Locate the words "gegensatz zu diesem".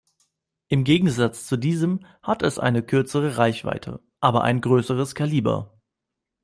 0.83-2.03